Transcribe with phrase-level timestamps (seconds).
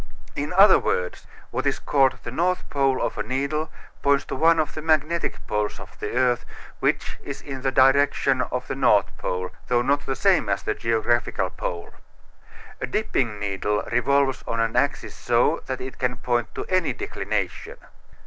[0.35, 4.57] In other words, what is called the north pole of a needle points to one
[4.59, 6.43] of the magnetic poles of the earth
[6.79, 10.73] which is in the direction of the north pole, though not the same as the
[10.73, 11.93] geographical pole.
[12.81, 17.77] A dipping needle revolves on an axis so that it can point to any declination.